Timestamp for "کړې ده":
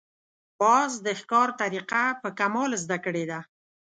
3.05-3.39